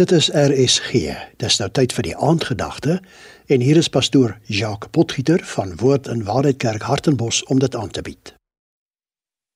Dit 0.00 0.12
is 0.16 0.30
RSG. 0.32 0.92
Dis 1.36 1.58
nou 1.60 1.66
tyd 1.76 1.92
vir 1.92 2.06
die 2.06 2.14
aandgedagte 2.16 2.94
en 3.52 3.60
hier 3.60 3.76
is 3.76 3.90
pastoor 3.92 4.38
Jacques 4.48 4.88
Potgieter 4.96 5.42
van 5.50 5.74
Woord 5.82 6.08
en 6.08 6.22
Waarheid 6.24 6.56
Kerk 6.62 6.86
Hartenbos 6.88 7.42
om 7.52 7.60
dit 7.60 7.76
aan 7.76 7.90
te 7.92 8.00
bied. 8.06 8.32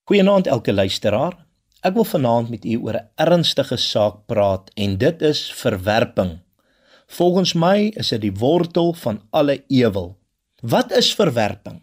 Goeienaand 0.05 0.51
elke 0.53 0.75
luisteraar. 0.77 1.39
Ek 1.81 1.97
wil 1.97 2.05
vanaand 2.05 2.53
met 2.53 2.69
u 2.69 2.77
oor 2.77 3.01
'n 3.01 3.09
ernstige 3.25 3.81
saak 3.81 4.21
praat 4.27 4.69
en 4.75 4.99
dit 4.99 5.23
is 5.23 5.41
verwerping. 5.63 6.39
Volgens 7.07 7.53
my 7.55 7.93
is 7.97 8.09
dit 8.09 8.21
die 8.21 8.37
wortel 8.37 8.93
van 8.93 9.23
alle 9.31 9.65
ewel. 9.69 10.17
Wat 10.61 10.93
is 10.93 11.15
verwerping? 11.15 11.81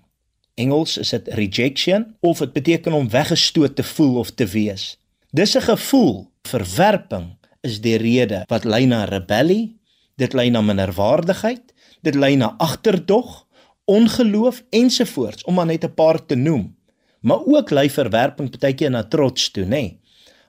Engels 0.54 0.98
is 0.98 1.10
dit 1.10 1.28
rejection 1.28 2.16
of 2.20 2.38
dit 2.38 2.54
beteken 2.54 2.94
om 2.94 3.10
weggestoot 3.10 3.76
te 3.76 3.84
voel 3.84 4.18
of 4.18 4.32
te 4.32 4.46
wees. 4.46 4.98
Dis 5.32 5.58
'n 5.58 5.62
gevoel, 5.62 6.30
verwerping 6.42 7.41
is 7.62 7.82
die 7.82 7.98
rede 8.02 8.44
wat 8.50 8.66
lei 8.66 8.86
na 8.90 9.04
rebellie, 9.06 9.78
dit 10.18 10.34
lei 10.34 10.50
na 10.50 10.62
minderwaardigheid, 10.66 11.74
dit 12.02 12.16
lei 12.16 12.36
na 12.36 12.54
agterdog, 12.58 13.46
ongeloof 13.86 14.64
ensovoorts 14.70 15.44
om 15.44 15.58
maar 15.58 15.66
net 15.66 15.84
'n 15.86 15.94
paar 15.94 16.26
te 16.26 16.36
noem. 16.36 16.76
Maar 17.22 17.42
ook 17.46 17.70
lei 17.70 17.90
verwerping 17.90 18.50
partykeer 18.50 18.90
na 18.90 19.04
trots 19.04 19.52
toe, 19.52 19.64
nê? 19.64 19.70
Nee. 19.70 20.00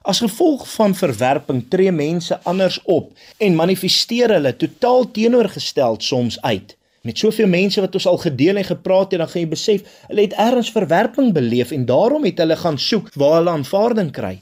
As 0.03 0.19
gevolg 0.19 0.65
van 0.73 0.95
verwerping 0.95 1.69
tree 1.69 1.91
mense 1.91 2.39
anders 2.43 2.81
op 2.83 3.13
en 3.37 3.55
manifesteer 3.55 4.29
hulle 4.29 4.55
totaal 4.55 5.11
teenoorgestel 5.11 5.95
soms 5.99 6.41
uit. 6.41 6.77
Met 7.01 7.17
soveel 7.17 7.47
mense 7.47 7.81
wat 7.81 7.95
ons 7.95 8.07
al 8.07 8.17
gedeel 8.17 8.55
en 8.55 8.63
gepraat 8.63 9.11
het, 9.11 9.19
dan 9.19 9.29
gaan 9.29 9.41
jy 9.41 9.47
besef, 9.47 9.81
hulle 10.07 10.21
het 10.21 10.33
ergens 10.33 10.71
verwerping 10.71 11.33
beleef 11.33 11.71
en 11.71 11.85
daarom 11.85 12.23
het 12.23 12.37
hulle 12.37 12.55
gaan 12.55 12.79
soek 12.79 13.09
waar 13.13 13.37
hulle 13.37 13.49
aanvaarding 13.49 14.11
kry. 14.11 14.41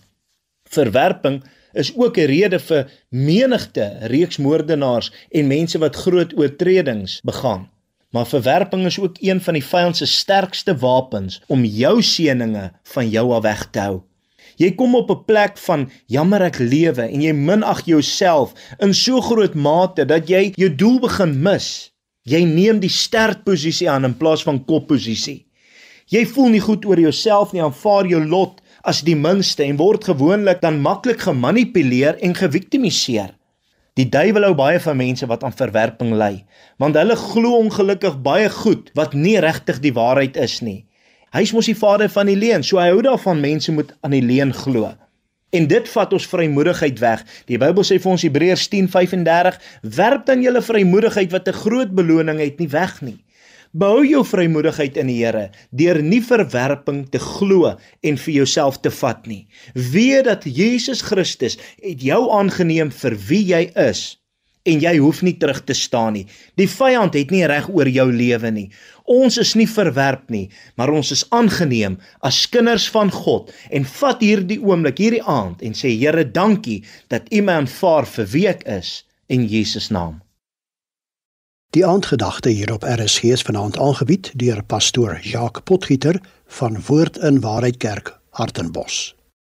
Verwerping 0.70 1.44
is 1.74 1.92
ook 1.96 2.18
'n 2.18 2.26
rede 2.26 2.60
vir 2.60 2.92
menigte 3.10 3.98
reeksmoordenaars 4.02 5.12
en 5.32 5.48
mense 5.48 5.78
wat 5.78 5.96
groot 5.96 6.38
oortredings 6.38 7.22
begaan. 7.24 7.70
Maar 8.12 8.28
verwerping 8.28 8.86
is 8.86 9.00
ook 9.00 9.16
een 9.20 9.42
van 9.42 9.54
die 9.54 9.66
vyand 9.66 9.98
se 9.98 10.06
sterkste 10.06 10.78
wapens 10.78 11.42
om 11.48 11.66
jou 11.66 12.02
seëninge 12.02 12.72
van 12.84 13.10
jou 13.10 13.34
af 13.34 13.42
weg 13.42 13.68
te 13.72 13.80
hou. 13.80 14.02
Jy 14.56 14.74
kom 14.76 14.96
op 14.96 15.10
'n 15.10 15.24
plek 15.26 15.58
van 15.58 15.90
jammer 16.06 16.42
ek 16.42 16.58
lewe 16.58 17.02
en 17.02 17.22
jy 17.22 17.32
minag 17.34 17.86
jouself 17.86 18.54
in 18.80 18.94
so 18.94 19.22
groot 19.22 19.54
mate 19.54 20.06
dat 20.06 20.28
jy 20.30 20.52
jou 20.56 20.76
doel 20.76 21.00
begin 21.00 21.42
mis. 21.42 21.92
Jy 22.24 22.44
neem 22.44 22.80
die 22.80 22.90
sterkposisie 22.90 23.90
aan 23.90 24.06
in 24.06 24.18
plaas 24.18 24.44
van 24.44 24.66
kopposisie. 24.66 25.46
Jy 26.06 26.26
voel 26.26 26.50
nie 26.50 26.60
goed 26.60 26.86
oor 26.86 27.00
jouself 27.00 27.54
nie, 27.54 27.62
aanvaar 27.62 28.06
jou 28.06 28.26
lot 28.26 28.62
as 28.84 29.02
die 29.06 29.16
minste 29.16 29.64
en 29.64 29.78
word 29.78 30.08
gewoonlik 30.10 30.62
dan 30.62 30.82
maklik 30.82 31.22
gemanipuleer 31.28 32.18
en 32.26 32.36
geviktimiseer. 32.38 33.36
Die 34.00 34.08
duiwel 34.10 34.48
hou 34.48 34.54
baie 34.56 34.80
van 34.80 34.98
mense 34.98 35.28
wat 35.28 35.44
aan 35.44 35.56
verwerping 35.56 36.14
ly, 36.16 36.46
want 36.80 36.96
hulle 36.96 37.18
glo 37.20 37.58
ongelukkig 37.60 38.22
baie 38.24 38.50
goed 38.50 38.90
wat 38.96 39.14
nie 39.14 39.38
regtig 39.44 39.82
die 39.84 39.94
waarheid 39.94 40.40
is 40.40 40.62
nie. 40.64 40.86
Hy 41.36 41.44
is 41.46 41.54
mos 41.56 41.68
die 41.70 41.78
vader 41.78 42.10
van 42.12 42.28
die 42.28 42.38
leuen, 42.40 42.64
so 42.64 42.80
hy 42.80 42.90
hou 42.92 43.02
daarvan 43.06 43.44
mense 43.44 43.72
moet 43.72 43.94
aan 44.04 44.16
die 44.16 44.24
leuen 44.24 44.54
glo. 44.56 44.90
En 45.52 45.68
dit 45.68 45.90
vat 45.92 46.14
ons 46.16 46.28
vrymoedigheid 46.32 47.00
weg. 47.04 47.24
Die 47.52 47.60
Bybel 47.60 47.84
sê 47.88 47.98
vir 48.00 48.12
ons 48.14 48.24
Hebreërs 48.24 48.70
10:35, 48.72 49.60
werp 49.98 50.26
dan 50.26 50.44
julle 50.44 50.64
vrymoedigheid 50.64 51.32
wat 51.32 51.48
'n 51.48 51.62
groot 51.64 51.92
beloning 51.92 52.40
het 52.40 52.60
nie 52.60 52.72
weg 52.72 53.02
nie. 53.02 53.20
Behou 53.72 54.02
jou 54.04 54.22
vrymoedigheid 54.28 54.98
in 55.00 55.08
die 55.08 55.22
Here 55.22 55.46
deur 55.72 56.02
nie 56.04 56.20
verwerping 56.20 57.06
te 57.12 57.20
glo 57.24 57.70
en 58.04 58.18
vir 58.20 58.34
jouself 58.42 58.82
te 58.84 58.92
vat 58.92 59.28
nie. 59.32 59.46
Weet 59.74 60.26
dat 60.28 60.44
Jesus 60.44 61.04
Christus 61.08 61.56
het 61.80 62.04
jou 62.04 62.26
aangeneem 62.36 62.92
vir 62.92 63.16
wie 63.30 63.46
jy 63.48 63.70
is 63.80 64.02
en 64.68 64.82
jy 64.84 64.92
hoef 65.00 65.22
nie 65.24 65.38
terug 65.40 65.62
te 65.66 65.74
staan 65.74 66.18
nie. 66.18 66.26
Die 66.60 66.68
vyand 66.70 67.16
het 67.16 67.32
nie 67.32 67.46
reg 67.48 67.70
oor 67.72 67.88
jou 67.88 68.10
lewe 68.12 68.52
nie. 68.52 68.68
Ons 69.08 69.40
is 69.42 69.54
nie 69.56 69.70
verwerp 69.72 70.28
nie, 70.30 70.50
maar 70.76 70.92
ons 70.92 71.14
is 71.16 71.24
aangeneem 71.32 71.96
as 72.28 72.44
kinders 72.52 72.90
van 72.92 73.10
God 73.12 73.54
en 73.72 73.88
vat 73.88 74.22
hierdie 74.22 74.60
oomblik, 74.60 75.00
hierdie 75.00 75.24
aand 75.24 75.64
en 75.64 75.78
sê 75.78 75.96
Here, 75.96 76.28
dankie 76.28 76.82
dat 77.08 77.32
U 77.32 77.42
my 77.42 77.62
aanvaar 77.64 78.10
vir 78.18 78.30
wie 78.36 78.46
ek 78.52 78.68
is 78.68 79.00
in 79.32 79.48
Jesus 79.48 79.90
naam. 79.96 80.20
Die 81.72 81.86
aandgedagte 81.86 82.50
hier 82.50 82.74
op 82.74 82.84
RSG 82.84 83.24
is 83.24 83.42
vanaand 83.42 83.78
aangebied 83.80 84.32
deur 84.36 84.64
pastoor 84.64 85.20
Jacques 85.22 85.64
Potgieter 85.64 86.22
van 86.48 86.82
Woord 86.86 87.18
in 87.18 87.40
Waarheid 87.40 87.78
Kerk, 87.78 88.20
Hartenbos. 88.30 89.16